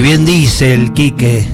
[0.00, 1.46] Y bien dice el Quique,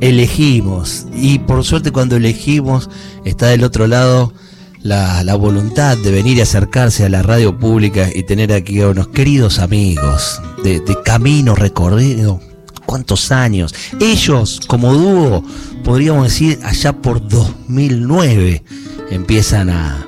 [0.00, 1.04] elegimos.
[1.14, 2.88] Y por suerte cuando elegimos
[3.26, 4.32] está del otro lado
[4.80, 9.08] la, voluntad de venir y acercarse a la radio pública y tener aquí a unos
[9.08, 12.40] queridos amigos de, camino recorrido.
[12.86, 13.74] ¿Cuántos años?
[14.00, 15.44] Ellos, como dúo,
[15.84, 18.64] podríamos decir allá por 2009,
[19.10, 20.06] empiezan a,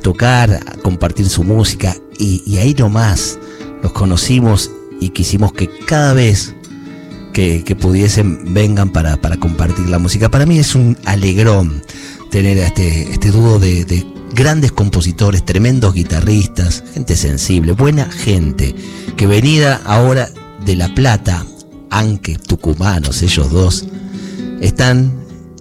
[0.00, 3.36] tocar, a compartir su música y, y ahí nomás
[3.82, 6.54] los conocimos y quisimos que cada vez
[7.34, 10.30] que, pudiesen vengan para, compartir la música.
[10.30, 11.82] Para mí es un alegrón
[12.30, 18.74] tener a este, este dúo de, grandes compositores, tremendos guitarristas, gente sensible, buena gente,
[19.16, 20.30] que venida ahora
[20.64, 21.44] de La Plata,
[21.90, 23.84] aunque tucumanos ellos dos,
[24.60, 25.12] están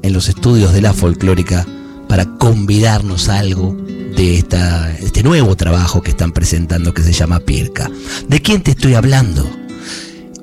[0.02, 1.67] en los estudios de la folclórica
[2.08, 3.75] para convidarnos algo
[4.15, 7.89] de esta, este nuevo trabajo que están presentando que se llama Pirca.
[8.27, 9.62] ¿De quién te estoy hablando?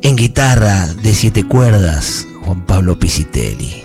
[0.02, 3.82] En guitarra de siete cuerdas, Juan Pablo Pisitelli.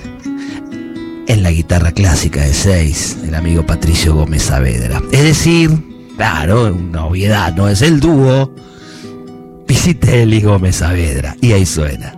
[1.28, 5.02] En la guitarra clásica de seis, el amigo Patricio Gómez Saavedra.
[5.12, 5.72] Es decir,
[6.16, 8.56] claro, una obviedad, no es el dúo
[9.68, 11.36] Pisitelli Gómez Saavedra.
[11.42, 12.15] Y ahí suena.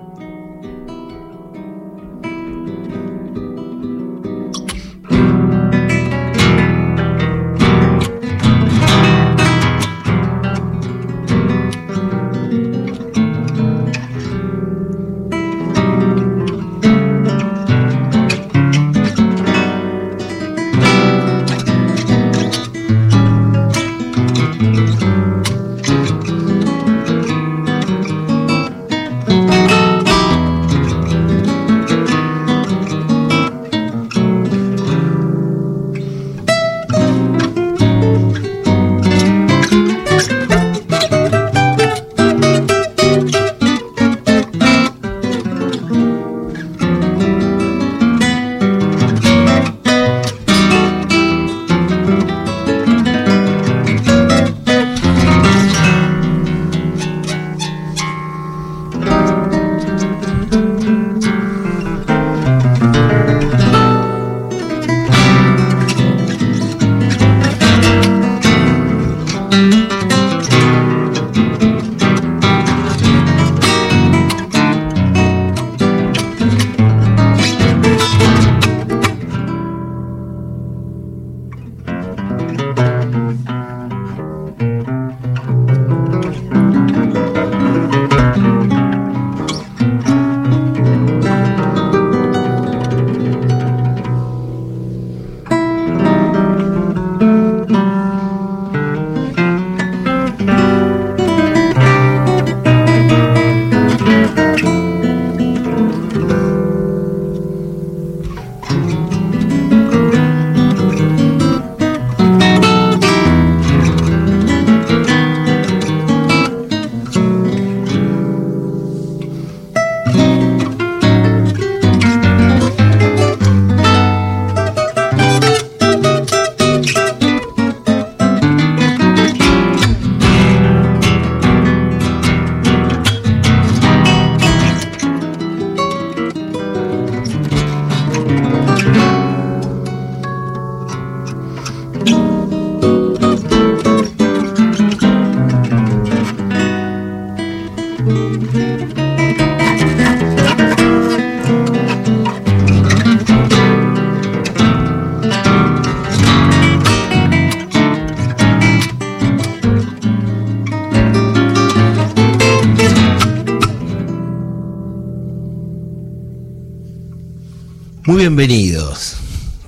[168.38, 169.16] Bienvenidos,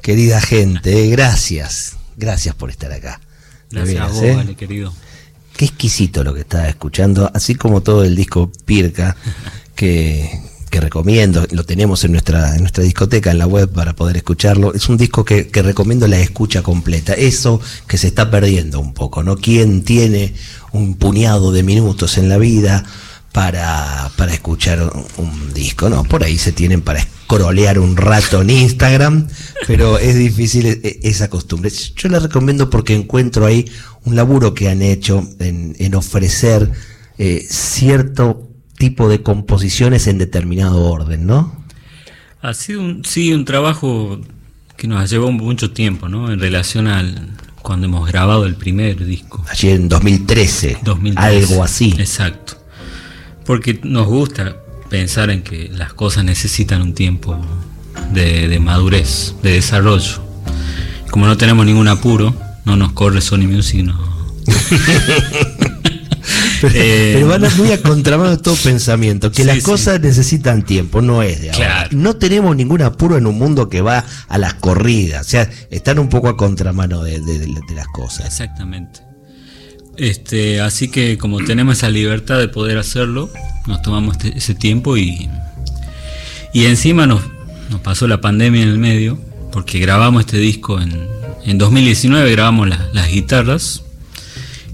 [0.03, 1.05] querida gente.
[1.05, 3.19] Eh, gracias, gracias por estar acá.
[3.71, 4.55] Gracias a vos, ¿eh?
[4.55, 4.93] querido.
[5.57, 9.15] Qué exquisito lo que estaba escuchando, así como todo el disco Pirca,
[9.75, 10.39] que,
[10.69, 14.71] recomiendo, lo tenemos en nuestra, en nuestra discoteca, en la web para poder escucharlo.
[14.75, 17.13] Es un disco que, que recomiendo la escucha completa.
[17.13, 19.35] Eso que se está perdiendo un poco, ¿no?
[19.35, 20.35] ¿Quién tiene
[20.73, 22.85] un puñado de minutos en la vida
[23.31, 26.03] para, para escuchar un, disco, ¿no?
[26.03, 29.27] Por ahí se tienen para escrolear un rato en Instagram,
[29.67, 31.71] pero es difícil e, e, esa costumbre.
[31.95, 33.69] Yo les recomiendo porque encuentro ahí
[34.05, 36.71] un laburo que han hecho en, ofrecer
[37.17, 41.65] eh, cierto tipo de composiciones en determinado orden, ¿no?
[42.41, 44.21] Ha sido un, sí, un trabajo
[44.77, 46.31] que nos ha llevado mucho tiempo, ¿no?
[46.31, 49.43] En relación al cuando hemos grabado el primer disco.
[49.49, 51.93] Allí en 2013, 2013 algo así.
[51.97, 52.58] Exacto.
[53.49, 54.57] Porque nos gusta
[54.91, 57.35] pensar en que las cosas necesitan un tiempo
[58.13, 60.21] de, madurez, de desarrollo.
[61.09, 62.35] Como no tenemos ningún apuro,
[62.65, 63.97] no nos corre Sony Music, no.
[66.61, 71.41] Pero, van muy a contramano de todo pensamiento, que las cosas necesitan tiempo, no es
[71.41, 71.87] de ahora.
[71.89, 75.97] No tenemos ningún apuro en un mundo que va a las corridas, o sea, están
[75.97, 77.19] un poco a contramano de,
[77.73, 78.27] las cosas.
[78.27, 79.08] Exactamente.
[79.99, 83.29] Este, así que como tenemos esa libertad de poder hacerlo,
[83.67, 85.29] nos tomamos este, ese tiempo y,
[86.53, 87.21] y encima nos,
[87.69, 89.19] nos pasó la pandemia en el medio,
[89.51, 91.05] porque grabamos este disco en,
[91.43, 93.83] en 2019, grabamos las guitarras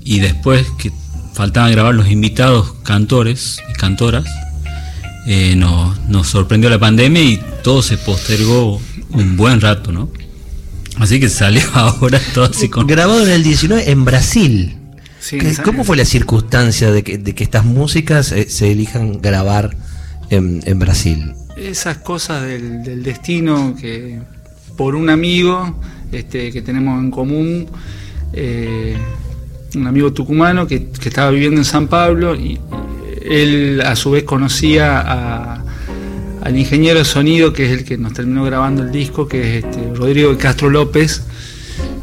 [0.04, 0.92] y después que
[1.34, 4.26] faltaban grabar los invitados cantores y cantoras,
[5.26, 8.80] eh, nos, sorprendió la pandemia y todo se postergó
[9.10, 10.12] un buen rato, ¿no?
[11.00, 12.86] Así que salió ahora todo así con...
[12.86, 14.85] Grabado en el 19 en Brasil.
[15.64, 19.76] ¿Cómo fue la circunstancia de que, estas músicas eh, se elijan grabar
[20.30, 21.34] en, Brasil?
[21.58, 24.20] Esas cosas del, destino que
[24.78, 25.80] por un amigo
[26.12, 27.68] este, que tenemos en común,
[28.34, 28.98] eh,
[29.76, 32.60] un amigo tucumano que, estaba viviendo en San Pablo y
[33.24, 35.64] él a su vez conocía
[36.42, 39.66] al ingeniero de sonido que es el que nos terminó grabando el disco, que es
[39.66, 41.24] este, Rodrigo Castro López,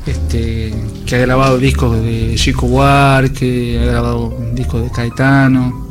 [0.06, 0.72] este,
[1.12, 5.87] que ha grabado discos de Chico Buarque, ha grabado discos de Caetano.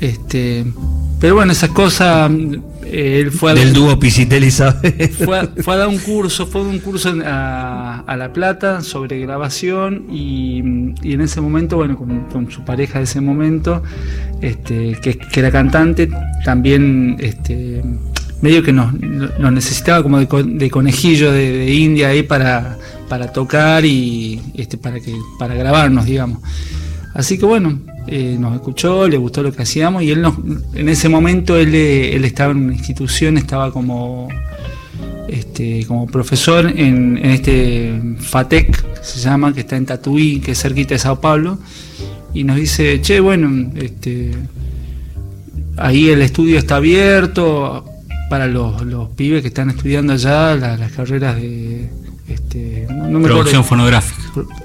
[0.00, 0.66] Este,
[1.20, 2.28] pero bueno, esas cosas
[2.90, 7.14] él fue del dúo Pisitelli fue, a, fue a dar un curso, fue un curso
[7.24, 13.20] a, La Plata sobre grabación y, en ese momento, bueno, con, su pareja de ese
[13.20, 13.84] momento,
[14.40, 16.10] este, que, era cantante,
[16.44, 17.84] también este,
[18.42, 18.92] medio que nos,
[19.52, 22.79] necesitaba como de, conejillo de, India ahí para,
[23.10, 26.38] para tocar y este, para, que, para grabarnos, digamos.
[27.12, 30.36] Así que bueno, eh, nos escuchó, le gustó lo que hacíamos y él nos,
[30.74, 34.28] en ese momento él, eh, él estaba en una institución, estaba como,
[35.28, 40.62] este, como profesor en, este FATEC, que se llama, que está en Tatuí, que es
[40.62, 41.58] cerquita de Sao Paulo,
[42.32, 44.30] y nos dice, che, bueno, este,
[45.76, 47.84] ahí el estudio está abierto
[48.30, 51.90] para los, los pibes que están estudiando allá las carreras de
[52.30, 52.86] este,
[53.18, 54.20] Producción fonográfica.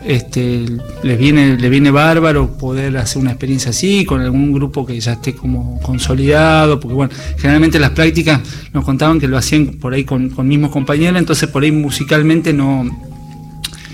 [0.06, 0.66] Este,
[1.04, 5.14] les viene, les viene bárbaro poder hacer una experiencia así, con algún grupo que ya
[5.14, 8.42] esté como consolidado, porque bueno, generalmente las prácticas
[8.74, 12.86] nos contaban que lo hacían por ahí con, mismos compañeros, entonces por ahí musicalmente no.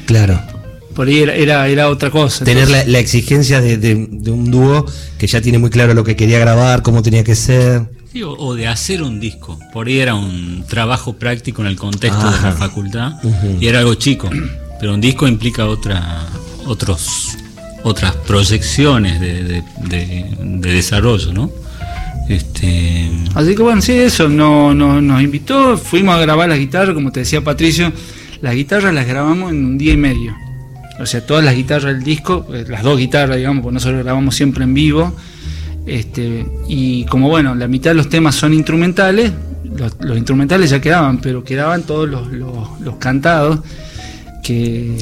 [0.05, 0.39] Claro.
[0.93, 2.43] Por ahí era, era, otra cosa.
[2.43, 4.85] Tener la, exigencia de, un dúo
[5.17, 7.89] que ya tiene muy claro lo que quería grabar, cómo tenía que ser
[8.19, 9.57] o, de hacer un disco.
[9.71, 13.13] Por ahí era un trabajo práctico en el contexto de la facultad
[13.59, 14.29] y era algo chico.
[14.79, 16.25] Pero un disco implica otra,
[16.65, 17.37] otros,
[17.83, 19.63] otras proyecciones de,
[20.59, 21.51] desarrollo, ¿no?
[22.27, 23.09] Este...
[23.33, 27.21] Así que bueno, sí, eso no, nos invitó, fuimos a grabar las guitarras, como te
[27.21, 27.91] decía Patricio,
[28.41, 30.35] las guitarras las grabamos en un día y medio.
[30.99, 34.35] O sea, todas las guitarras del disco, eh, las dos guitarras, digamos, porque nosotros grabamos
[34.35, 35.15] siempre en vivo,
[35.85, 39.31] este, y como bueno, la mitad de los temas son instrumentales,
[39.99, 43.59] los, instrumentales ya quedaban, pero quedaban todos los, cantados
[44.43, 44.97] que...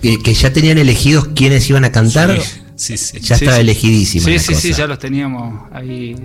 [0.00, 0.34] que...
[0.34, 2.38] ya tenían elegidos quiénes iban a cantar.
[2.76, 4.24] Sí, sí, ya estaba elegidísimo.
[4.24, 6.16] Sí, sí, sí, ya los teníamos ahí.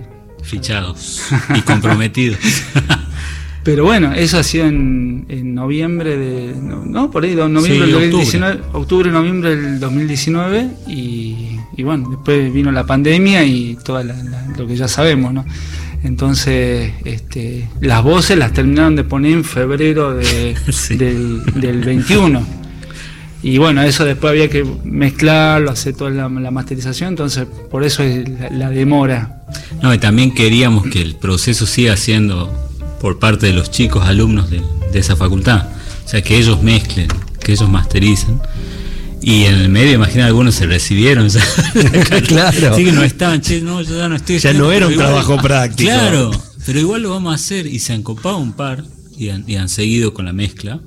[0.42, 1.22] Fichados
[1.54, 2.38] y comprometidos.
[3.68, 6.54] Pero bueno, eso ha sido en, en noviembre de.
[6.56, 9.10] No, por ahí, noviembre del 2019, octubre.
[9.10, 10.68] noviembre del 2019.
[10.86, 11.47] Y,
[11.78, 15.46] y, bueno, después vino la pandemia y todo lo que ya sabemos, ¿no?
[16.04, 20.54] Entonces, este, las voces las terminaron de poner en febrero de,
[20.90, 22.58] del, del 21.
[23.42, 28.28] Y bueno, eso después había que mezclarlo, hacer toda la, masterización, entonces por eso es
[28.28, 29.44] la, la, demora.
[29.80, 32.52] No, y también queríamos que el proceso siga siendo
[33.00, 34.62] por parte de los chicos alumnos de,
[34.94, 35.68] esa facultad.
[36.04, 37.08] O sea, que ellos mezclen,
[37.40, 38.40] que ellos mastericen.
[39.20, 41.28] Y en el medio, imagina, algunos se recibieron.
[42.26, 42.76] claro.
[42.76, 44.38] Sí que no estaban, che, no, yo ya no estoy.
[44.38, 45.90] Ya no era un trabajo práctico.
[45.90, 46.30] Claro,
[46.64, 47.66] pero igual lo vamos a hacer.
[47.66, 48.84] Y se han copado un par
[49.18, 50.80] y han, seguido con la mezcla.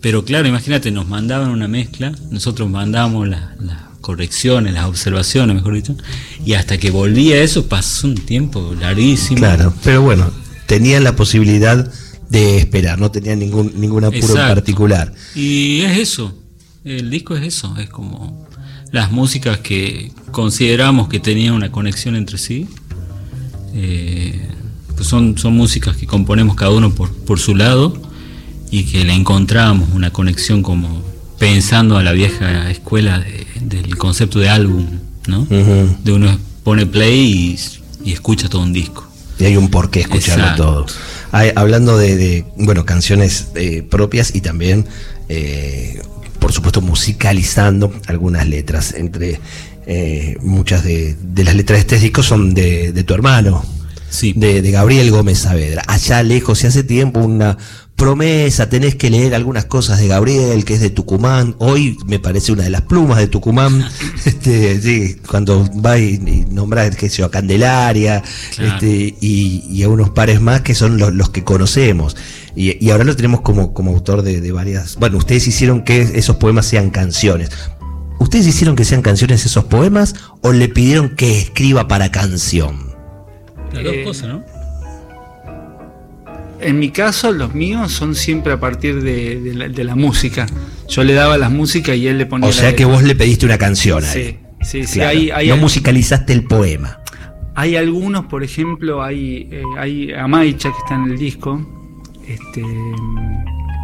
[0.00, 3.54] Pero claro, imagínate, nos mandaban una mezcla, nosotros mandábamos la,
[4.00, 5.96] correcciones, las observaciones, mejor dicho,
[6.44, 9.38] y hasta que volví a eso pasó un tiempo larguísimo.
[9.38, 10.30] Claro, pero bueno,
[10.66, 11.90] tenían la posibilidad
[12.28, 15.12] de esperar, no tenían ningún, ningún apuro en particular.
[15.34, 16.34] Y es eso,
[16.84, 18.46] el disco es eso, es como
[18.92, 22.66] las músicas que consideramos que tenían una conexión entre sí.
[23.74, 24.40] eh,
[24.96, 27.92] pues son, son músicas que componemos cada uno por, por su lado
[28.70, 31.02] y que le encontramos una conexión como
[31.38, 34.86] pensando a la vieja escuela de- del concepto de álbum,
[35.28, 35.44] ¿no?
[35.44, 37.56] De uno pone play
[38.04, 39.06] y, y escucha todo un disco.
[39.38, 40.64] Y hay un porqué escucharlo Exacto.
[40.64, 40.86] todo.
[41.30, 44.84] Hay- hablando de, de, bueno, canciones eh, propias y también,
[45.28, 46.02] eh,
[46.38, 48.94] por supuesto, musicalizando algunas letras.
[48.94, 49.40] Entre
[49.86, 53.64] eh, muchas de, de las letras de este disco son de, de tu hermano,
[54.10, 54.32] Sí.
[54.34, 55.82] de, de Gabriel Gómez Saavedra.
[55.86, 57.58] Allá lejos, y hace tiempo, una
[57.98, 61.56] promesa, tenés que leer algunas cosas de Gabriel, que es de Tucumán.
[61.58, 63.84] Hoy me parece una de las plumas de Tucumán.
[64.24, 68.22] este, sí, cuando va y, y nombra, qué sé yo, a Candelaria,
[68.54, 68.74] Claro.
[68.74, 72.16] este, y, y a unos pares más que son los, los que conocemos.
[72.54, 74.96] Y, y ahora lo tenemos como, como autor de, de varias.
[74.96, 77.50] Bueno, ustedes hicieron que esos poemas sean canciones.
[78.20, 82.94] ¿Ustedes hicieron que sean canciones esos poemas o le pidieron que escriba para canción?
[83.72, 84.44] Las dos Eh, cosas, ¿no?
[86.60, 90.46] En mi caso, los míos son siempre a partir de, de la, de la música.
[90.88, 93.14] Yo le daba las músicas y él le ponía O la sea que vos le
[93.14, 94.36] pediste una canción a Sí, él.
[94.62, 94.94] sí, sí.
[94.94, 95.10] Claro.
[95.10, 96.98] Hay, hay, no al- musicalizaste el poema.
[97.54, 101.60] hay algunos, por ejemplo, hay, eh, hay Amaicha que está en el disco,
[102.26, 102.62] este,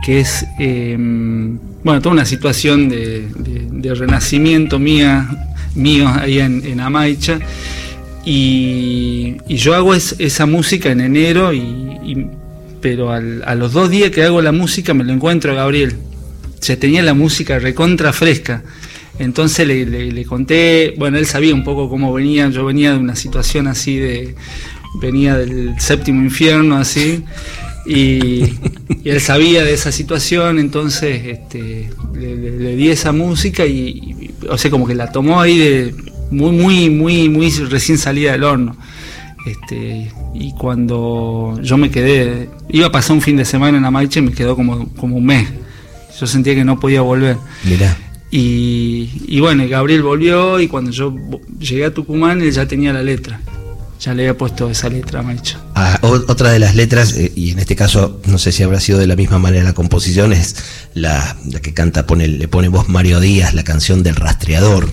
[0.05, 5.29] que es, eh, bueno, toda una situación de, de- de renacimiento mía,
[5.75, 7.39] mío ahí en, en Amaicha.
[8.25, 12.27] Y, y yo hago es- esa música en enero, y, y-
[12.85, 15.95] pero al- a los dos días que hago la música me lo encuentro a Gabriel.
[16.61, 18.63] Se tenía la música recontra fresca.
[19.19, 23.17] Entonces le, le- conté, bueno, él sabía un poco cómo venía, yo venía de una
[23.17, 24.35] situación así de,
[25.01, 27.25] venía del séptimo infierno así,
[27.87, 28.43] y,
[29.07, 34.35] él sabía de esa situación, entonces este, le, le- le di esa música y, y,
[34.51, 35.95] o sea, como que la tomó ahí de
[36.31, 38.77] muy, muy, muy, muy recién salida del horno.
[39.47, 44.21] Este, y cuando yo me quedé, iba a pasar un fin de semana en Amaiche
[44.21, 45.49] y me quedó como, como un mes.
[46.19, 47.37] Yo sentía que no podía volver.
[47.65, 47.97] Mirá.
[48.31, 51.15] Y, y bueno, Gabriel volvió y cuando yo
[51.59, 53.41] llegué a Tucumán él ya tenía la letra.
[54.01, 55.59] Ya le había puesto esa letra a Maicha.
[55.75, 58.99] Ah, otra de las letras, eh, y en este caso no sé si habrá sido
[58.99, 60.57] de la misma manera la composición, es
[60.95, 64.93] la, la que canta, pone, le pone voz Mario Díaz, la canción del rastreador.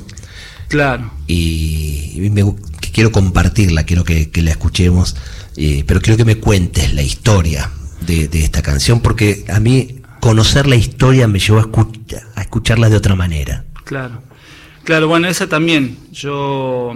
[0.71, 1.11] Claro.
[1.27, 2.45] Y, me
[2.91, 5.15] quiero compartirla, quiero que, que la escuchemos,
[5.57, 7.69] eh, pero quiero que me cuentes la historia
[8.05, 12.41] de, de esta canción, porque a mí conocer la historia me llevó a, escucha- a
[12.41, 13.65] escucharla de otra manera.
[13.85, 14.21] Claro,
[14.83, 15.97] claro, bueno, esa también.
[16.11, 16.93] Yo,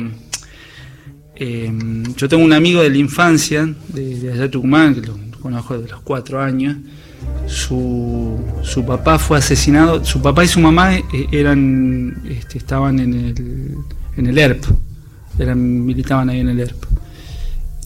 [1.35, 1.71] eh,
[2.15, 5.77] yo tengo un amigo de la infancia, de, de allá de Tucumán, que lo conozco
[5.77, 6.77] desde los cuatro años.
[7.47, 13.13] Su, su papá fue asesinado, su papá y su mamá eh, eran, este, estaban en
[13.13, 13.75] el,
[14.17, 14.65] en el ERP,
[15.39, 16.83] eran, militaban ahí en el ERP.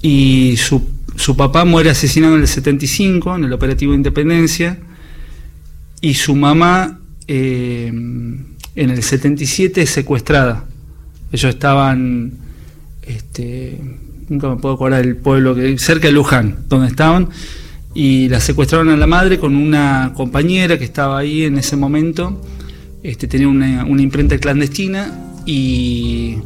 [0.02, 4.78] Y su, su papá muere asesinado en el 75, en el operativo de Independencia,
[6.02, 10.66] y su mamá eh, en el 77 es secuestrada.
[11.32, 12.32] Ellos estaban,
[13.04, 13.80] este,
[14.30, 17.30] nunca me puedo acordar del pueblo, que cerca de Luján, donde estaban,
[17.94, 22.42] y la secuestraron a la madre con una compañera que estaba ahí en ese momento,
[23.04, 26.38] este, tenía una, una imprenta clandestina y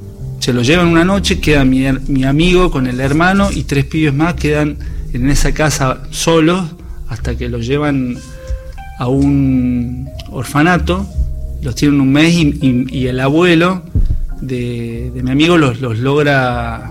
[0.43, 4.13] se lo llevan una noche, queda mi, mi amigo con el hermano y tres pibes
[4.13, 4.77] más quedan
[5.13, 6.65] en esa casa solos
[7.07, 8.17] hasta que los llevan
[8.99, 11.07] a un orfanato,
[11.61, 13.83] los tienen un mes y, y- y el abuelo
[14.41, 16.89] de, de mi amigo los, los logra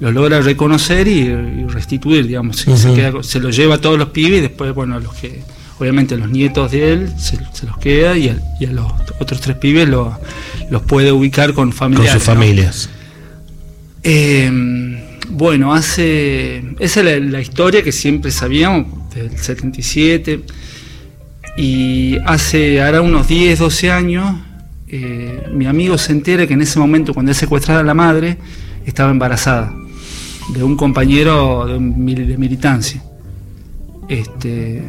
[0.00, 4.08] los logra reconocer y, y restituir, digamos, se, queda se los lleva a todos los
[4.10, 5.42] pibes y después, bueno, los que,
[5.78, 9.40] obviamente los nietos de él se, se los queda y a, y a los otros
[9.40, 10.18] tres pibes lo-
[10.70, 12.12] los puede ubicar con Con familiares.
[12.14, 12.34] sus ¿no?
[12.34, 12.90] familias.
[14.02, 14.50] Eh,
[15.30, 16.58] bueno, hace.
[16.78, 20.42] Esa es la, la historia que siempre sabíamos, del 77.
[21.56, 24.36] Y hace ahora unos 10, 12 años,
[24.88, 28.38] eh, mi amigo se entera que en ese momento, cuando él secuestraba a la madre,
[28.86, 29.74] estaba embarazada
[30.54, 31.74] de un compañero de,
[32.24, 33.02] de militancia.
[34.08, 34.82] Este,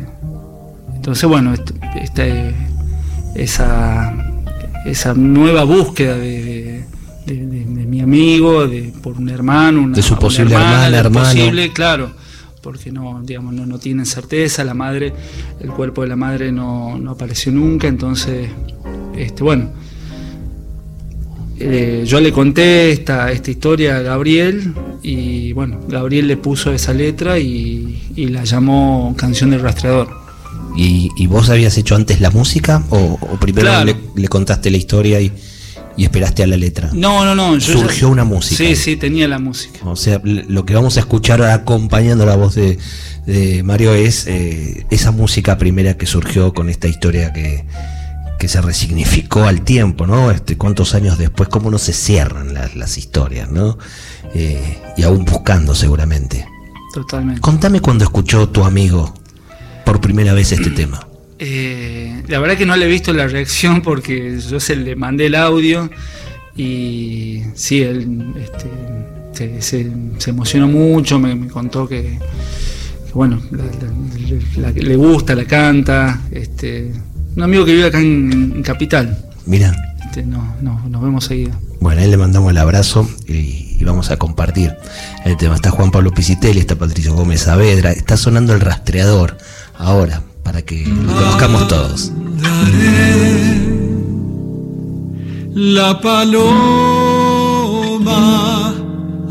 [0.99, 2.53] entonces, bueno, est- este,
[3.35, 4.13] esa,
[4.85, 6.43] esa nueva búsqueda de,
[7.25, 10.53] de- de- de- de mi amigo, de, por un hermano, una, De su una posible
[10.55, 11.25] hermana, de hermano.
[11.25, 12.11] posible, claro,
[12.61, 15.13] porque no, digamos, no, no tienen certeza, la madre,
[15.61, 18.49] el cuerpo de la madre no, no apareció nunca, entonces,
[19.15, 19.69] este, bueno,
[21.61, 26.93] eh, yo le conté esta, esta historia a Gabriel y bueno, Gabriel le puso esa
[26.93, 30.18] letra y, y la llamó Canción del Rastreador.
[30.81, 33.85] ¿Y, y vos habías hecho antes la música o, o primero Claro.
[33.85, 35.29] le, le contaste la historia y,
[35.97, 36.89] y esperaste a la letra?
[36.93, 37.57] No, no, no.
[37.57, 38.55] yo Surgió ya- una música.
[38.63, 39.79] Sí, sí, tenía la música.
[39.83, 42.77] O sea, lo que vamos a escuchar acompañando la voz de,
[43.25, 47.65] de Mario es eh, esa música primera que surgió con esta historia que,
[48.39, 50.31] que se resignificó al tiempo, ¿no?
[50.31, 53.77] Este, cuántos años después, cómo no se cierran las, las historias, ¿no?
[54.33, 56.47] Eh, y aún buscando seguramente.
[56.93, 57.41] Totalmente.
[57.41, 59.13] Contame cuando escuchó tu amigo
[59.89, 61.07] por primera vez este tema.
[61.39, 65.25] Eh, la verdad que no le he visto la reacción porque yo se le mandé
[65.25, 65.89] el audio
[66.55, 68.67] y sí, él este,
[69.33, 72.19] se, se- se emocionó mucho, me, me contó que,
[73.07, 73.63] que, bueno, la-
[74.61, 76.21] la- la- le gusta, la canta.
[76.31, 76.91] Este,
[77.35, 79.17] un amigo que vive acá en, en Capital,
[79.47, 79.73] Mira,
[80.05, 81.51] este, no, no, nos vemos seguido.
[81.79, 84.71] bueno, a él le mandamos el abrazo y, y vamos a compartir
[85.25, 85.55] el tema.
[85.55, 89.37] Está Juan Pablo Pisitelli, está Patricio Gómez Saavedra, está sonando el rastreador
[89.79, 92.11] ahora para que lo conozcamos todos.
[95.55, 97.33] la paloma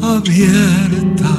[0.02, 1.36] abierta,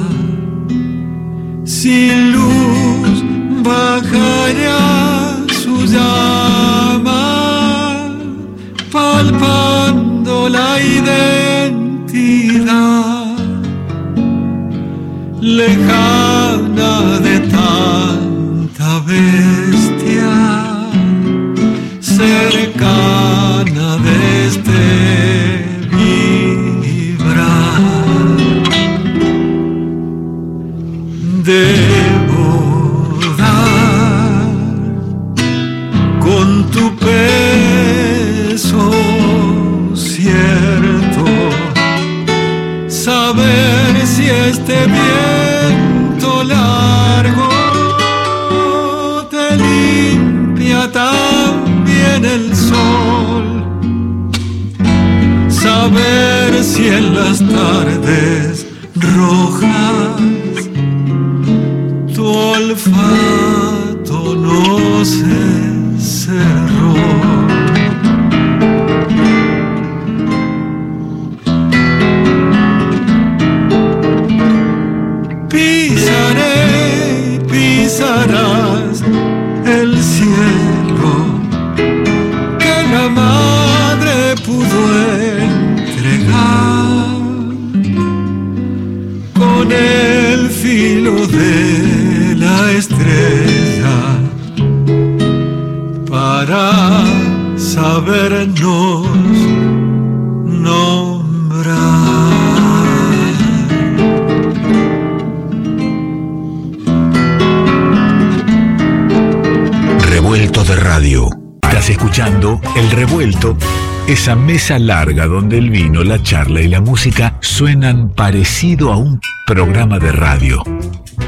[114.30, 119.20] esa mesa larga donde el vino, la charla y la música suenan parecido a un
[119.44, 120.62] programa de radio.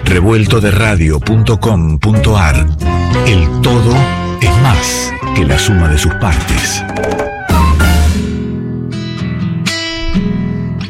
[0.05, 2.67] Revueltoderadio.com.ar
[3.27, 3.97] El todo
[4.41, 6.85] es más que la suma de sus partes.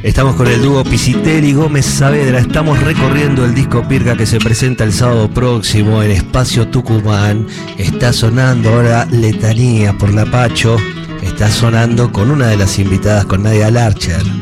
[0.03, 2.40] Estamos con el dúo Pisitelli Gómez Saavedra.
[2.40, 7.46] Estamos recorriendo el disco Pirca que se presenta el sábado próximo en Espacio Tucumán.
[7.79, 10.77] Está sonando ahora Letanía por la Pacho.
[11.23, 14.41] Está sonando con una de las invitadas, con Nadia Larcher.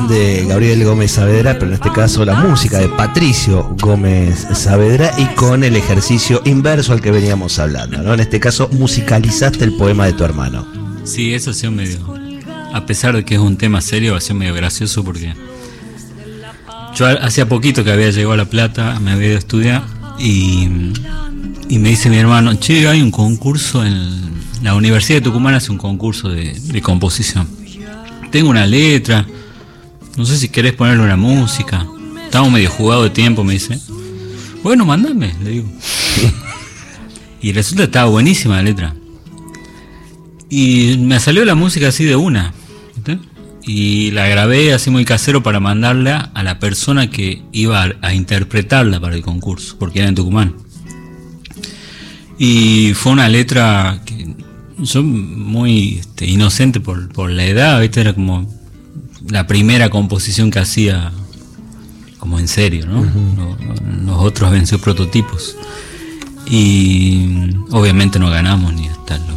[0.00, 5.26] De Gabriel Gómez Saavedra, pero en este caso la música de Patricio Gómez Saavedra y
[5.34, 8.14] con el ejercicio inverso al que veníamos hablando, ¿no?
[8.14, 10.66] En este caso musicalizaste el poema de tu hermano.
[11.04, 11.98] Sí, eso ha sido medio.
[12.72, 15.34] A pesar de que es un tema serio, ha sido medio gracioso porque.
[16.94, 19.84] Yo hacía poquito que había llegado a La Plata, me había ido a estudiar
[20.18, 20.68] y,
[21.68, 25.70] y me dice mi hermano: Che, hay un concurso en la Universidad de Tucumán, hace
[25.70, 27.46] un concurso de composición.
[28.30, 29.26] Tengo una letra,
[30.16, 31.86] no sé si querés ponerle una música.
[32.24, 33.78] Estamos medio jugados de tiempo, me dice.
[34.62, 35.68] Bueno, mándame, le digo.
[37.42, 38.94] y resulta que estaba buenísima la letra.
[40.48, 42.52] Y me salió la música así de una.
[43.64, 48.14] Y la grabé así muy casero para mandarla a la persona que iba a, a
[48.14, 50.56] interpretarla para el concurso, porque era en Tucumán.
[52.38, 54.34] Y fue una letra que
[54.78, 58.00] yo muy este, inocente por, por la edad, ¿viste?
[58.00, 58.48] Era como
[59.28, 61.12] la primera composición que hacía
[62.18, 64.18] como en serio, ¿no?
[64.20, 65.56] Otros habían sido prototipos.
[66.46, 69.24] Y obviamente no ganamos ni hasta lo...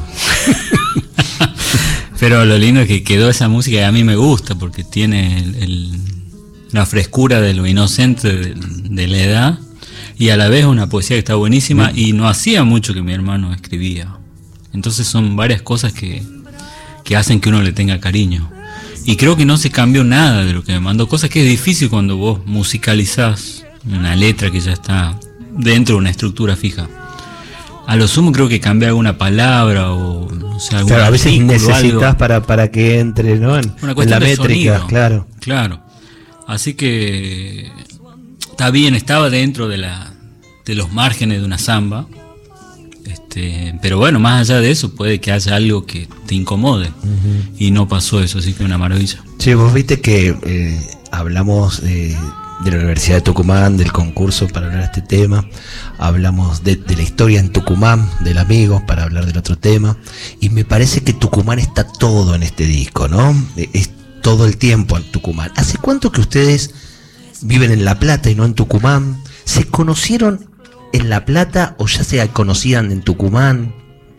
[2.19, 5.37] Pero lo lindo es que quedó esa música y a mí me gusta porque tiene
[5.39, 5.99] el- el-
[6.71, 9.59] la frescura de lo inocente de, de la edad
[10.17, 13.13] y a la vez una poesía que está buenísima y no hacía mucho que mi
[13.13, 14.15] hermano escribía.
[14.73, 16.23] Entonces son varias cosas que,
[17.03, 18.49] que hacen que uno le tenga cariño.
[19.05, 21.49] Y creo que no se cambió nada de lo que me mandó, cosa que es
[21.49, 25.19] difícil cuando vos musicalizás una letra que ya está
[25.51, 26.89] dentro de una estructura fija.
[27.87, 31.39] A lo sumo creo que cambia alguna palabra o no sé, algún Claro, a veces
[31.39, 33.59] necesitas para, para que entre, ¿no?
[33.59, 34.87] En, Una en la de métrica, sonido.
[34.87, 35.27] claro.
[35.39, 35.81] Claro.
[36.47, 37.71] Así que
[38.49, 40.13] está bien, estaba dentro de la
[40.65, 42.07] de los márgenes de una samba.
[43.35, 46.89] Este, pero bueno, más allá de eso puede que haya algo que te incomode
[47.57, 49.21] y no pasó eso, así que una maravilla.
[49.39, 50.79] Sí, vos viste que eh,
[51.11, 52.17] hablamos eh,
[52.63, 55.45] de la Universidad de Tucumán, del concurso para hablar de este tema,
[55.97, 59.97] hablamos de, de la historia en Tucumán, del amigo, para hablar del otro tema,
[60.39, 63.35] y me parece que Tucumán está todo en este disco, ¿no?
[63.57, 63.89] Eh, Es
[64.21, 65.51] todo el tiempo en Tucumán.
[65.57, 66.73] ¿Hace cuánto que ustedes
[67.41, 69.21] viven en La Plata y no en Tucumán?
[69.43, 70.54] ¿Se conocieron
[70.95, 73.73] en La Plata o ya se conocían en Tucumán?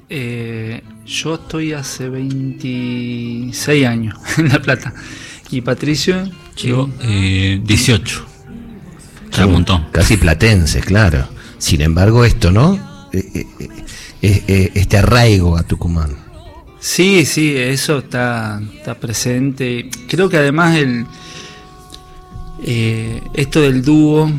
[0.08, 4.94] Eh, yo estoy hace 26 años en La Plata.
[5.50, 8.26] Y Patricio, Yo, eh, 18.
[9.32, 9.86] Ya un montón.
[9.92, 11.28] Casi platense, claro.
[11.58, 13.08] Sin embargo, esto, ¿no?
[13.12, 13.46] Eh,
[14.22, 16.16] eh, este arraigo a Tucumán.
[16.80, 19.88] Sí, sí, eso está, está presente.
[20.08, 21.06] Creo que además el
[22.62, 24.30] eh, esto del dúo,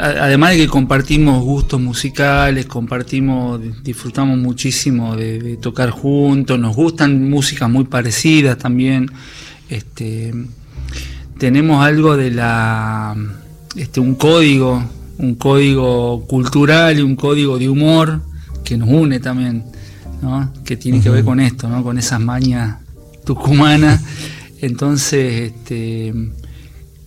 [0.00, 7.28] además de que compartimos gustos musicales, compartimos, disfrutamos muchísimo de, de tocar juntos, nos gustan
[7.28, 9.10] músicas muy parecidas también.
[9.68, 10.32] Este,
[11.38, 13.16] tenemos algo de la
[13.76, 14.82] este, un código,
[15.18, 18.22] un código cultural y un código de humor
[18.64, 19.64] que nos une también,
[20.22, 20.52] ¿no?
[20.64, 21.82] que tiene que ver con esto, ¿no?
[21.82, 22.78] con esas mañas
[23.24, 24.02] tucumanas.
[24.60, 26.12] Entonces, este,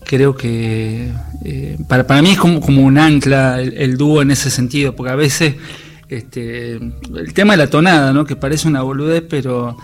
[0.04, 1.12] creo que
[1.44, 4.94] eh, para, para mí es como, como un ancla el, el dúo en ese sentido,
[4.94, 5.54] porque a veces
[6.08, 8.24] este, el tema de la tonada, ¿no?
[8.24, 9.76] que parece una boludez, pero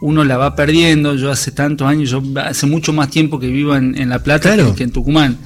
[0.00, 1.14] uno la va perdiendo.
[1.14, 4.54] Yo hace tantos años, yo hace mucho más tiempo que vivo en, en La Plata
[4.54, 4.70] Claro.
[4.70, 5.36] que, que en Tucumán.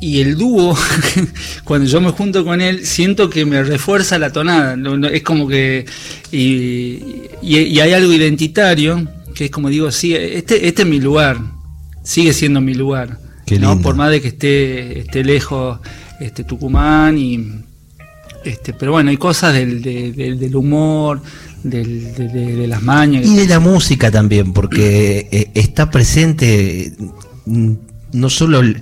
[0.00, 0.76] Y el dúo,
[1.64, 4.76] cuando yo me junto con él, siento que me refuerza la tonada.
[5.10, 5.86] Es como que.
[6.30, 6.38] Y,
[7.42, 11.38] y- y hay algo identitario, que es como digo, sí, este, este es mi lugar.
[12.04, 13.18] Sigue siendo mi lugar.
[13.48, 13.70] Qué ¿no?
[13.70, 13.82] lindo.
[13.82, 15.78] Por más de que esté, esté lejos
[16.20, 17.16] este, Tucumán.
[17.18, 17.62] y
[18.44, 21.20] este Pero bueno, hay cosas del, de- del- del humor,
[21.62, 23.26] del- de, de- de las mañas.
[23.26, 26.92] Y de la música también, porque eh, está presente
[27.46, 27.72] mm,
[28.12, 28.80] no solo el,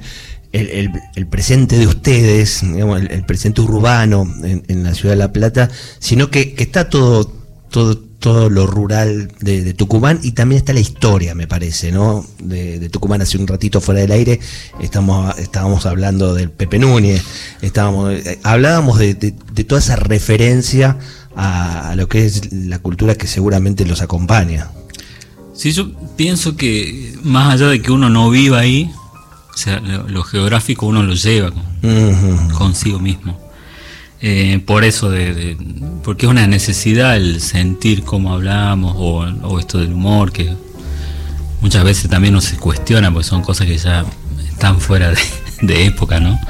[0.52, 5.14] el- el- el presente de ustedes, digamos, el, el presente urbano en, en la ciudad
[5.14, 7.32] de La Plata, sino que, que está todo,
[7.70, 12.24] todo, todo lo rural de, de Tucumán y también está la historia, me parece, ¿no?
[12.38, 14.40] De, de Tucumán hace un ratito fuera del aire,
[14.80, 17.22] estamos, estábamos hablando del Pepe Núñez,
[17.62, 20.96] estábamos, eh, hablábamos de, de- toda esa referencia
[21.36, 24.70] a, a lo que es la cultura que seguramente los acompaña.
[25.54, 28.90] Sí, yo pienso que más allá de que uno no viva ahí,
[29.54, 33.38] o sea, lo, lo geográfico uno lo lleva con- consigo mismo.
[34.28, 35.56] Eh, por eso, de,
[36.02, 40.52] porque es una necesidad el sentir cómo hablamos o, esto del humor, que
[41.60, 44.04] muchas veces también uno se cuestiona, porque son cosas que ya
[44.48, 45.12] están fuera
[45.62, 46.40] de, época, ¿no?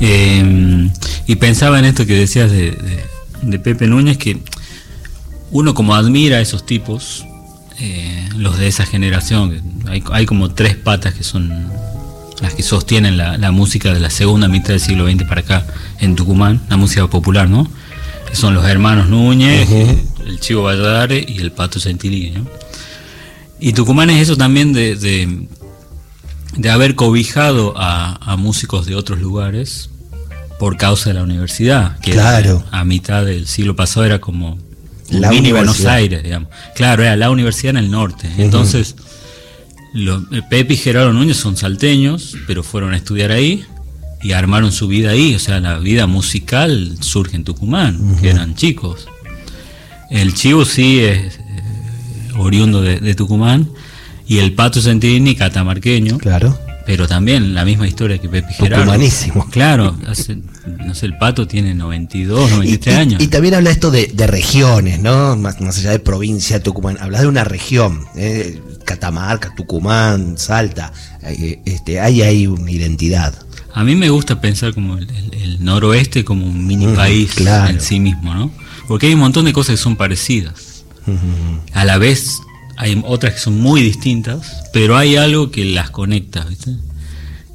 [0.00, 0.90] Eh,
[1.28, 3.04] y pensaba en esto que decías de, de-
[3.42, 4.38] de Pepe Núñez, que
[5.52, 7.24] uno como admira a esos tipos,
[7.78, 9.62] eh, los de esa generación.
[9.86, 11.70] Hay, hay como tres patas que son
[12.42, 15.66] las que sostienen la, la música de la segunda mitad del siglo XX para acá
[16.00, 17.70] en Tucumán, la música popular, ¿no?
[18.28, 19.68] Que son los hermanos Núñez,
[20.26, 22.46] el Chivo Valladares y el Pato Gentilini, ¿no?
[23.60, 25.46] Y Tucumán es eso también de, de,
[26.56, 29.88] de haber cobijado a, a músicos de otros lugares
[30.58, 32.64] por causa de la universidad, que Claro.
[32.72, 34.58] a, a mitad del siglo pasado era como
[35.10, 35.84] La mini Buenos.
[35.84, 36.48] Aires, digamos.
[36.74, 38.28] Claro, era la universidad en el norte.
[38.38, 38.96] Entonces,
[39.94, 43.64] lo- eh, Pepe y Gerardo Núñez son salteños, pero fueron a estudiar ahí
[44.22, 45.34] y armaron su vida ahí.
[45.34, 49.06] O sea, la vida musical surge en Tucumán, que eran chicos.
[50.10, 51.40] El Chivo sí es eh,
[52.36, 53.68] oriundo de, de Tucumán
[54.26, 56.58] y el Pato Centini catamarqueño, Claro.
[56.86, 58.84] pero también la misma historia que Pepe y Gerardo.
[58.84, 59.48] Tucumanísimo.
[59.50, 60.36] Claro, hace-
[60.86, 63.22] no sé, el Pato tiene 92, Y, 93 y- años.
[63.22, 65.34] y también habla esto de, de regiones, ¿no?
[65.36, 66.98] Más, más allá de provincia, Tucumán.
[67.00, 68.04] Habla de una región.
[68.16, 68.60] ¿eh?
[68.84, 70.92] Catamarca, Tucumán, Salta.
[71.22, 73.34] eh, este, hay ahí una identidad.
[73.74, 77.70] A mí me gusta pensar como el, el- el noroeste como un mini país claro.
[77.70, 78.50] en sí mismo, ¿no?
[78.88, 80.84] Porque hay un montón de cosas que son parecidas.
[81.72, 82.38] A la vez
[82.76, 86.76] hay otras que son muy distintas, pero hay algo que las conecta, ¿viste?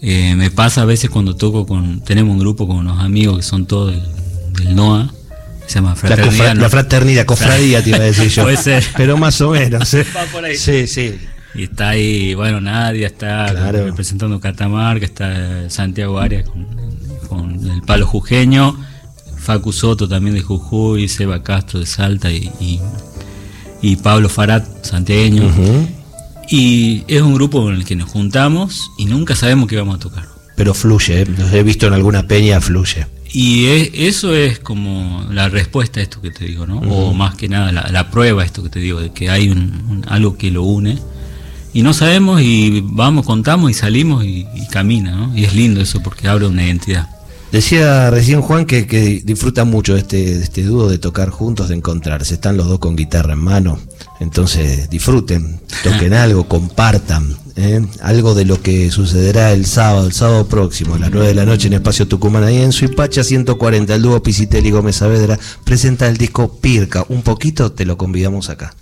[0.01, 2.01] Eh, me pasa a veces cuando toco con...
[2.01, 4.03] Tenemos un grupo con unos amigos que son todos del,
[4.53, 5.11] del NOA,
[5.67, 6.31] se llama La, Fraternidad.
[6.45, 6.61] cofra- ¿no?
[6.61, 8.43] la fraternidad, cofradía te iba a decir yo.
[8.45, 8.83] Puede ser.
[8.97, 9.93] Pero más o menos.
[9.93, 10.05] ¿eh?
[10.15, 10.57] Va por ahí.
[10.57, 11.15] Sí, sí.
[11.55, 13.85] Y está ahí, bueno, Nadia está Claro.
[13.85, 16.65] representando Catamarca, está Santiago Arias con,
[17.27, 18.79] con el palo jujeño,
[19.37, 22.79] Facu Soto también de Jujuy, Seba Castro de Salta y, y,
[23.81, 25.51] y Pablo Farat, santiagueño.
[26.49, 29.99] Y es un grupo con el que nos juntamos y nunca sabemos qué vamos a
[29.99, 30.25] tocar.
[30.55, 31.25] Pero fluye, ¿eh?
[31.37, 33.05] los he visto en alguna peña, fluye.
[33.33, 36.77] Y es- eso es como la respuesta a esto que te digo, ¿no?
[36.79, 39.49] O más que nada la, la prueba a esto que te digo, de que hay
[39.49, 39.59] un,
[39.89, 40.97] un- algo que lo une.
[41.73, 45.37] Y no sabemos y vamos, contamos y salimos y, y camina, ¿no?
[45.37, 47.07] Y es lindo eso porque abre una identidad.
[47.51, 52.33] Decía recién Juan que, que disfruta mucho este, este dúo de tocar juntos, de encontrarse.
[52.33, 53.79] Están los dos con guitarra en mano.
[54.19, 57.37] Entonces disfruten, toquen algo, compartan.
[57.55, 57.85] ¿eh?
[58.01, 61.45] Algo de lo que sucederá el sábado, el sábado próximo, a las 9 de la
[61.45, 63.95] noche en Espacio Tucumán, ahí en Suipacha 140.
[63.95, 67.05] El dúo Pisitelli Gómez Saavedra presenta el disco Pirca.
[67.07, 68.73] Un poquito te lo convidamos acá.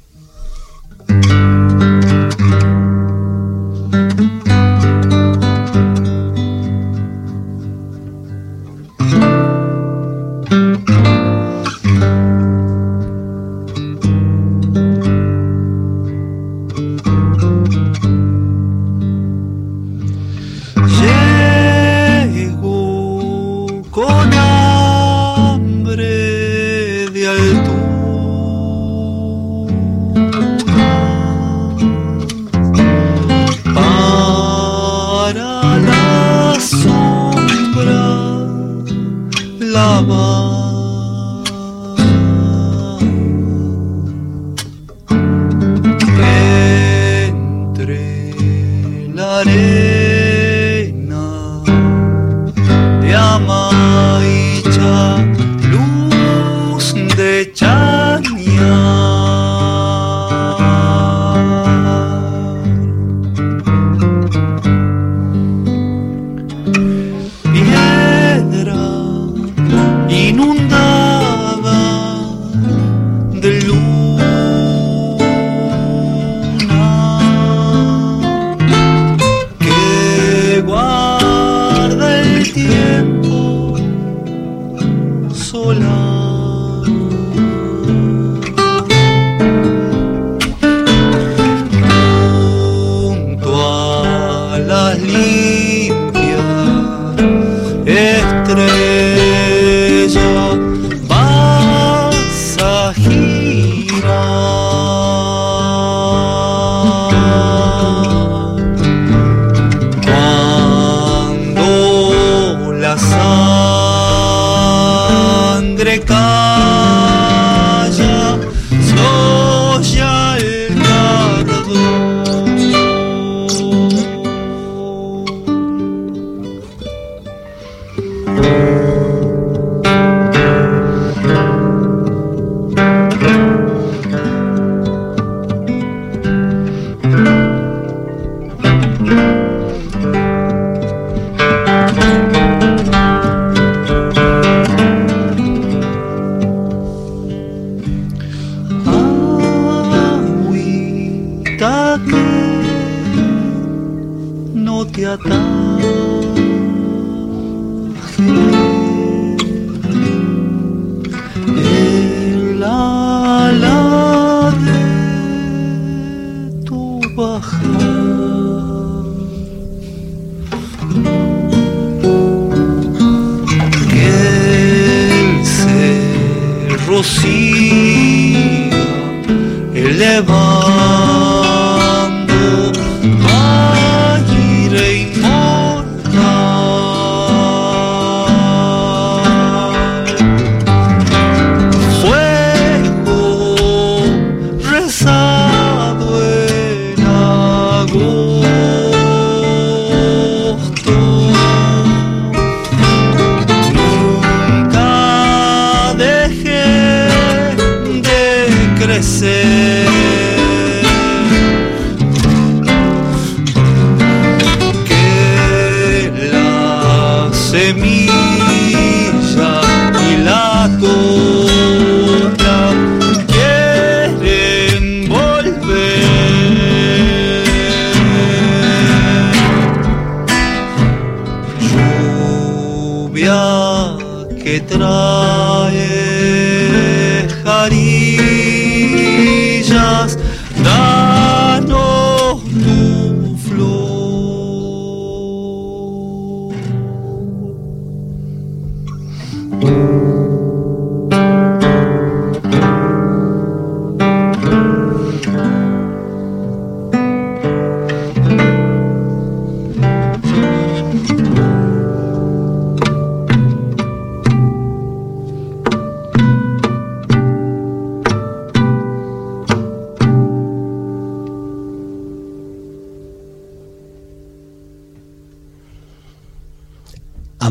[237.69, 238.04] body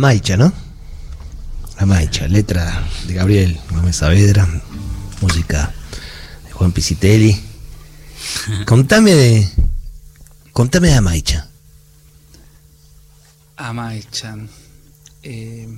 [0.05, 0.53] Amaicha, ¿no?
[1.79, 4.47] Amaicha, letra de Gabriel Gómez Saavedra,
[5.23, 5.73] música
[6.45, 7.35] de Juan Pisitelli.
[8.67, 9.49] Contame de.
[10.53, 11.49] Contame de Amaicha.
[13.57, 14.51] Amaichan.
[15.23, 15.69] Eh,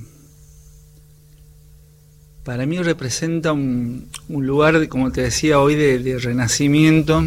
[2.42, 7.22] para mí representa un, un lugar, como te decía hoy, de, de renacimiento,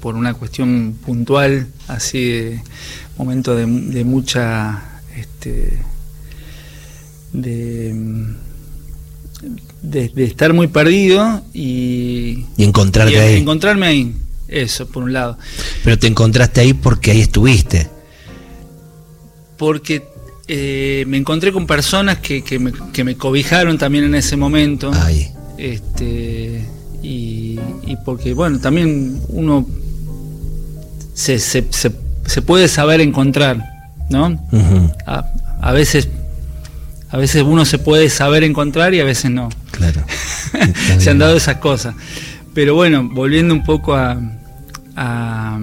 [0.00, 2.62] por una cuestión puntual, así de
[3.16, 5.78] momento de, de mucha, este,
[7.32, 7.94] de,
[9.82, 13.36] de, de estar muy perdido y, Y encontrarte y ahí.
[13.40, 14.14] encontrarme ahí.
[14.48, 15.38] Eso, por un lado.
[15.82, 17.88] Pero te encontraste ahí porque ahí estuviste.
[19.56, 20.06] porque
[20.48, 24.92] eh, me encontré con personas que, que me, que me cobijaron también en ese momento.
[24.94, 25.28] Ahí.
[25.58, 26.64] Este,
[27.02, 29.66] y, y porque, bueno, también uno
[31.14, 31.90] se, se, se,
[32.26, 33.64] se puede saber encontrar,
[34.08, 34.38] ¿no?
[35.06, 35.24] A,
[35.60, 36.08] a veces
[37.10, 39.48] a veces uno se puede saber encontrar y a veces no.
[39.70, 40.02] Claro.
[40.98, 41.94] se han dado esas cosas.
[42.52, 44.18] Pero bueno, volviendo un poco a,
[44.96, 45.58] a,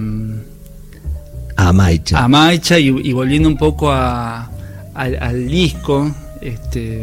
[1.56, 2.18] Amaicha.
[2.24, 4.50] a Maicha y, y volviendo un poco a,
[4.94, 7.02] al, al disco, este,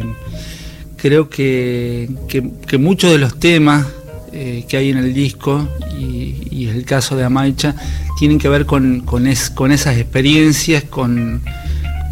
[0.96, 3.86] creo que, que- que muchos de los temas
[4.32, 5.68] eh, que hay en el disco,
[5.98, 7.74] y, el caso de Amaicha,
[8.18, 11.42] tienen que ver con, con, es- con esas experiencias, con,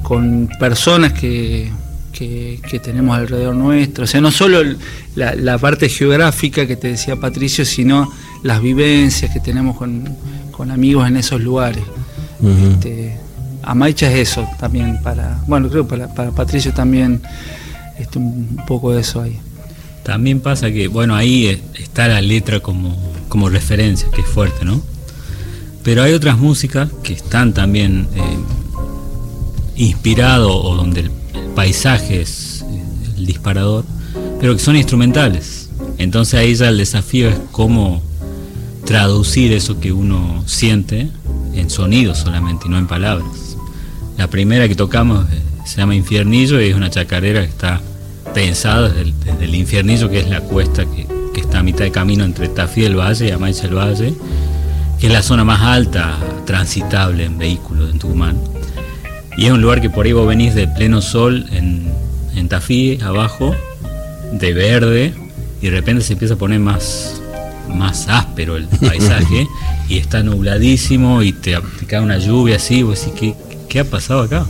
[0.02, 1.70] con personas que,
[2.12, 4.04] que- que tenemos alrededor nuestro.
[4.04, 4.60] O sea, no solo
[5.14, 8.10] la, la parte geográfica que te decía Patricio, sino
[8.42, 10.04] las vivencias que tenemos con,
[10.50, 11.84] con amigos en esos lugares.
[12.40, 12.70] Ujú.
[12.72, 13.16] Este,
[13.62, 17.20] Amaicha es eso también para, bueno, creo para, para Patricio también
[17.98, 19.38] este, un poco de eso ahí.
[20.10, 24.82] También pasa que, bueno, ahí está la letra como, como referencia, que es fuerte, ¿no?
[25.84, 28.08] Pero hay otras músicas que están también
[29.76, 29.84] eh,
[30.42, 32.82] o donde el, el paisaje es eh,
[33.18, 33.84] el disparador,
[34.40, 35.70] pero que son instrumentales.
[35.96, 38.02] Entonces ahí ya el desafío es cómo
[38.84, 41.08] traducir eso que uno siente
[41.54, 43.56] en sonidos solamente y no en palabras.
[44.18, 47.80] La primera que tocamos eh, se llama Infiernillo y es una chacarera que está
[48.32, 51.84] pensada desde el, desde el Infiernillo, que es la cuesta que, que está a mitad
[51.84, 54.14] de camino entre Tafí del Valle y Amaicha del Valle,
[54.98, 58.38] que es la zona más alta transitable en vehículos en Tucumán.
[59.36, 61.90] Y es un lugar que por ahí vos venís de pleno sol en,
[62.34, 63.54] en Tafí, abajo,
[64.32, 65.14] de verde,
[65.62, 67.20] y de repente se empieza a poner más,
[67.68, 69.46] más áspero el paisaje,
[69.88, 73.34] y está nubladísimo, y te, te cae una lluvia así, vos decís, ¿qué,
[73.68, 74.44] ¿qué ha pasado acá?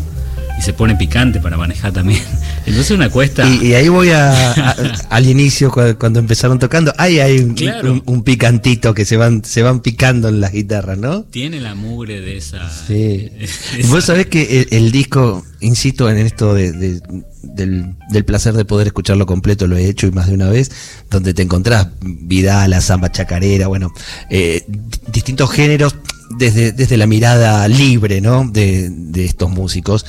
[0.59, 2.23] Y se pone picante para manejar también.
[2.67, 3.49] Entonces una cuesta.
[3.49, 4.71] Y, y ahí voy a, a-
[5.11, 6.93] al inicio cu- cuando, empezaron tocando.
[6.99, 7.93] Ahí hay un, Claro.
[7.93, 11.23] un- un picantito que se van, se van picando en las guitarras, ¿no?
[11.25, 12.71] Tiene la mugre de esa.
[12.87, 13.31] Sí.
[13.39, 17.01] esa- Vos sabés que el, el disco, insisto en esto de, de-
[17.43, 20.71] del, del placer de poder escucharlo completo, lo he hecho y más de una vez,
[21.11, 23.93] donde te encontrás Vidal, samba chacarera, bueno,
[24.29, 24.81] eh, di-
[25.11, 25.97] distintos géneros
[26.31, 28.49] desde, desde la mirada libre, ¿no?
[28.49, 30.07] De, de estos músicos.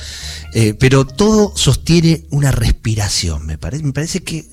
[0.54, 3.82] Eh, pero todo sostiene una respiración, me parece.
[3.84, 4.46] Me parece que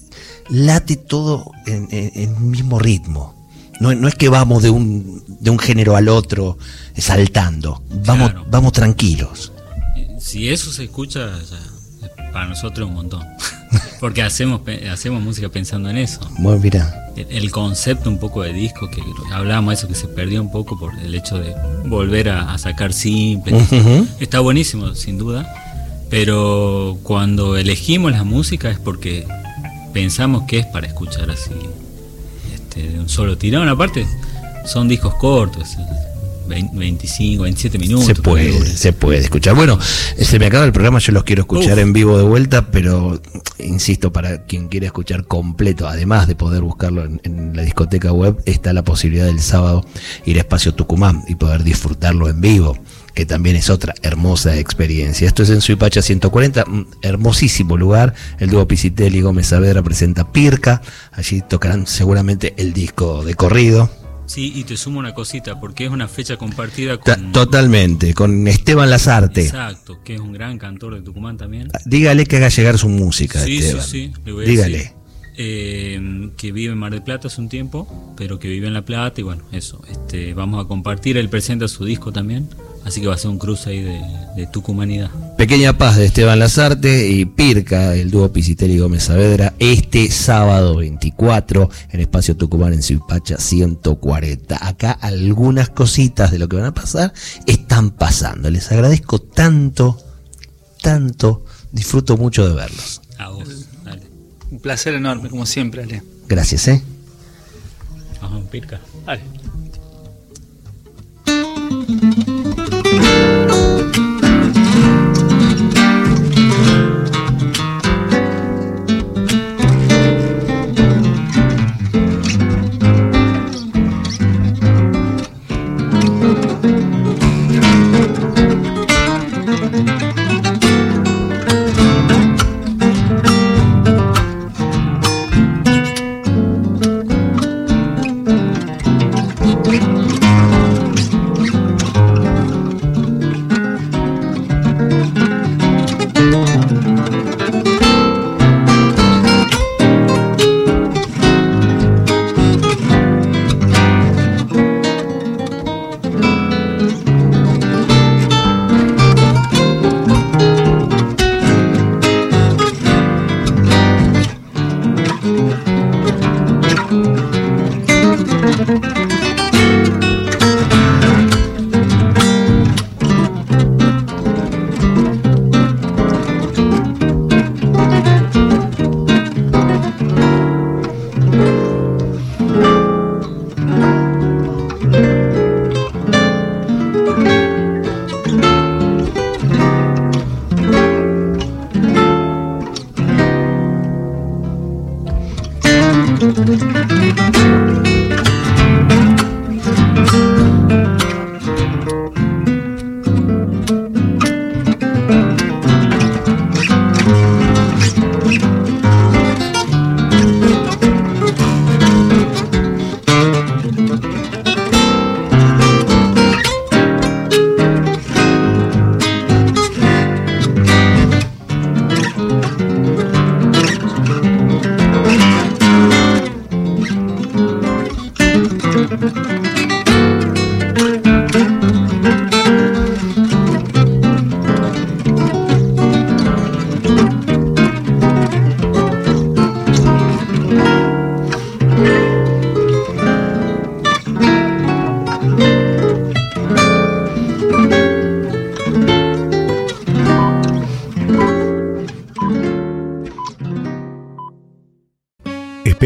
[0.49, 3.35] late todo en, en- mismo ritmo.
[3.79, 6.57] No, no es que vamos de un, de un género al otro
[6.95, 7.81] eh, saltando.
[8.05, 8.45] Vamos, Claro.
[8.51, 9.53] vamos tranquilos.
[10.19, 13.23] Si eso se escucha, ya, para nosotros es un montón.
[13.99, 14.61] Porque hacemos,
[14.91, 16.19] hacemos música pensando en eso.
[16.39, 17.11] Bueno, mira.
[17.15, 19.01] El, el concepto un poco de disco, que
[19.31, 21.53] hablábamos de eso, que se perdió un poco por el hecho de
[21.85, 23.71] volver a, a sacar simples.
[23.71, 24.07] Ujú.
[24.19, 25.47] Está buenísimo, sin duda.
[26.09, 29.27] Pero cuando elegimos la música es porque
[29.93, 31.51] pensamos que es para escuchar así,
[32.53, 33.69] este, de un solo tirón.
[33.69, 34.07] Aparte,
[34.65, 35.69] son discos cortos,
[36.49, 38.05] 20, 25, 27 minutos.
[38.05, 39.55] Se puede, se puede escuchar.
[39.55, 39.79] Bueno,
[40.17, 41.79] eh, se me acaba el programa, yo los quiero escuchar Uf.
[41.79, 43.21] en vivo de vuelta, pero
[43.59, 48.41] insisto, para quien quiera escuchar completo, además de poder buscarlo en, en la discoteca web,
[48.45, 49.85] está la posibilidad del sábado
[50.25, 52.77] ir a Espacio Tucumán y poder disfrutarlo en vivo,
[53.13, 55.27] que también es otra hermosa experiencia.
[55.27, 58.13] Esto es en Suipacha 140, un hermosísimo lugar.
[58.39, 60.81] El dúo Pisitelli y Gómez Saavedra presenta Pirca,
[61.11, 63.89] allí tocarán seguramente el disco de corrido.
[64.29, 67.31] Sí, y te sumo una cosita, porque es una fecha compartida con...
[67.31, 69.41] Totalmente, con Esteban Lazarte.
[69.41, 71.69] Exacto, que es un gran cantor de Tucumán también.
[71.85, 73.85] Dígale que haga llegar su música, Sí, sí, Esteban.
[73.87, 74.77] sí, le voy a Dígale.
[74.77, 74.91] decir.
[75.41, 78.83] Eh, que vive en Mar del Plata hace un tiempo, pero que vive en La
[78.85, 79.81] Plata y bueno, eso.
[79.89, 82.49] Este, vamos a compartir, él presenta su disco también,
[82.89, 84.01] así que va a ser un cruce ahí de,
[84.35, 85.09] de Tucumanidad.
[85.37, 90.77] Pequeña Paz de Esteban Lazarte y Pirca, el dúo Pisitelli y Gómez Saavedra, este sábado
[90.77, 94.67] 24 en Espacio Tucumán en Suipacha 140.
[94.67, 97.13] Acá algunas cositas de lo que van a pasar
[97.45, 98.49] están pasando.
[98.49, 99.97] Les agradezco tanto,
[100.81, 103.01] tanto, disfruto mucho de verlos.
[103.17, 104.01] A vos, dale.
[104.51, 106.03] Un placer enorme, como siempre, Ale.
[106.27, 106.81] Gracias, ¿eh?
[108.21, 108.81] Vamos, Pirca.
[109.05, 109.21] Dale.